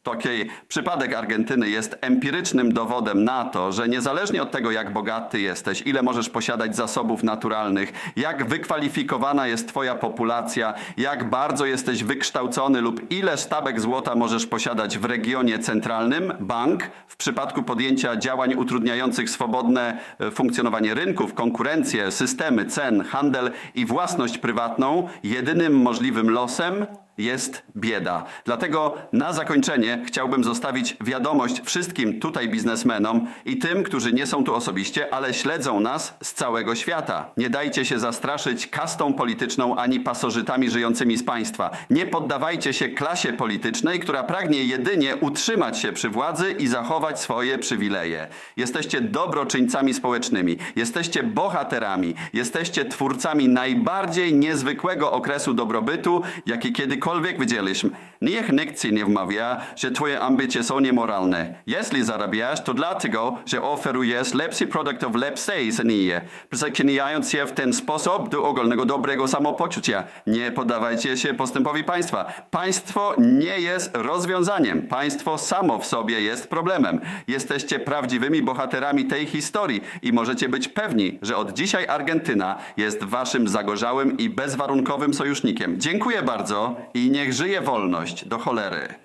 Taki 0.04 0.30
przypadek 0.68 1.14
Argentyny 1.14 1.70
jest 1.70 1.98
empirycznym 2.02 2.74
dowodem 2.74 3.24
na 3.24 3.46
to, 3.46 3.72
że 3.72 3.90
niezależnie 3.90 4.44
od 4.44 4.52
tego, 4.52 4.72
jak 4.72 4.94
bogaty 4.94 5.42
jesteś, 5.42 5.82
ile 5.86 6.02
możesz 6.02 6.30
posiadać 6.30 6.76
zasobów 6.76 7.24
naturalnych, 7.24 7.94
jak 8.16 8.46
wykwalifikowana 8.48 9.48
jest 9.48 9.68
Twoja 9.68 9.96
populacja, 9.96 10.74
jak 10.98 11.30
bardzo 11.30 11.66
jesteś 11.66 12.04
wykształcony 12.04 12.82
lub 12.82 13.12
ile 13.12 13.38
sztabek 13.38 13.82
złota 13.82 14.16
możesz 14.16 14.48
posiadać 14.48 14.98
w 14.98 15.06
regionie 15.06 15.60
centralnym, 15.60 16.34
bank 16.40 16.84
w 17.08 17.16
przypadku 17.16 17.64
podjęcia 17.64 18.18
działań 18.18 18.54
utrudniających 18.54 19.30
swobodne 19.30 19.98
e, 20.20 20.32
funkcjonowanie 20.32 20.94
rynków, 20.94 21.34
konkurencję, 21.34 22.12
systemy 22.12 22.66
cen, 22.66 23.04
handel 23.04 23.52
i 23.76 23.86
własność 23.86 24.38
prywatną, 24.38 25.10
jedynym 25.24 25.82
możliwym 25.82 26.30
losem 26.30 26.86
jest 27.24 27.64
bieda. 27.78 28.26
Dlatego 28.46 28.98
na 29.14 29.34
zakończenie 29.34 30.04
chciałbym 30.08 30.44
zostawić 30.44 30.98
wiadomość 31.02 31.62
wszystkim 31.66 32.20
tutaj 32.20 32.50
biznesmenom 32.50 33.28
i 33.46 33.58
tym, 33.58 33.84
którzy 33.84 34.14
nie 34.14 34.28
są 34.28 34.44
tu 34.44 34.56
osobiście, 34.56 35.14
ale 35.14 35.34
śledzą 35.34 35.80
nas 35.80 36.18
z 36.24 36.34
całego 36.34 36.76
świata. 36.76 37.32
Nie 37.38 37.50
dajcie 37.50 37.86
się 37.86 38.00
zastraszyć 38.00 38.68
kastą 38.68 39.14
polityczną 39.14 39.76
ani 39.76 40.00
pasożytami 40.00 40.70
żyjącymi 40.70 41.18
z 41.18 41.24
państwa. 41.24 41.72
Nie 41.90 42.06
poddawajcie 42.06 42.74
się 42.74 42.90
klasie 42.90 43.34
politycznej, 43.34 44.00
która 44.00 44.24
pragnie 44.24 44.64
jedynie 44.64 45.16
utrzymać 45.16 45.80
się 45.80 45.92
przy 45.92 46.10
władzy 46.10 46.56
i 46.60 46.68
zachować 46.68 47.20
swoje 47.20 47.58
przywileje. 47.58 48.28
Jesteście 48.58 49.02
dobroczyńcami 49.02 49.94
społecznymi, 49.94 50.58
jesteście 50.76 51.24
bohaterami, 51.24 52.16
jesteście 52.34 52.86
twórcami 52.86 53.50
najbardziej 53.50 54.34
niezwykłego 54.34 55.12
okresu 55.12 55.54
dobrobytu, 55.54 56.22
jaki 56.46 56.74
kiedykolwiek 56.74 57.11
widzieliśmy. 57.20 57.90
Niech 58.22 58.52
nikt 58.52 58.82
ci 58.82 58.94
nie 58.94 59.06
wmawia, 59.06 59.62
że 59.76 59.92
twoje 59.92 60.20
ambicje 60.20 60.64
są 60.64 60.80
niemoralne. 60.80 61.56
Jeśli 61.68 62.04
zarabiasz, 62.04 62.64
to 62.64 62.74
dlatego, 62.74 63.38
że 63.46 63.62
oferujesz 63.62 64.34
lepszy 64.34 64.68
produkt 64.68 65.06
w 65.06 65.16
lepszej 65.16 65.72
cenie, 65.72 66.22
przeklinając 66.50 67.32
się 67.32 67.46
w 67.46 67.52
ten 67.52 67.74
sposób 67.74 68.30
do 68.30 68.44
ogólnego 68.44 68.86
dobrego 68.86 69.28
samopoczucia. 69.28 70.04
Nie 70.28 70.52
poddawajcie 70.52 71.18
się 71.18 71.34
postępowi 71.34 71.84
państwa. 71.84 72.26
Państwo 72.52 73.16
nie 73.18 73.60
jest 73.60 73.92
rozwiązaniem. 73.98 74.82
Państwo 74.82 75.38
samo 75.38 75.80
w 75.80 75.86
sobie 75.86 76.22
jest 76.22 76.48
problemem. 76.48 77.02
Jesteście 77.28 77.80
prawdziwymi 77.80 78.42
bohaterami 78.42 79.06
tej 79.06 79.26
historii 79.26 79.82
i 80.02 80.14
możecie 80.14 80.50
być 80.50 80.68
pewni, 80.68 81.20
że 81.22 81.38
od 81.38 81.54
dzisiaj 81.54 81.88
Argentyna 81.88 82.58
jest 82.78 83.04
waszym 83.04 83.48
zagorzałym 83.48 84.18
i 84.18 84.30
bezwarunkowym 84.30 85.14
sojusznikiem. 85.14 85.80
Dziękuję 85.80 86.22
bardzo 86.22 86.76
i 87.06 87.12
niech 87.12 87.34
żyje 87.34 87.62
wolność 87.62 88.26
do 88.26 88.38
cholery. 88.38 89.01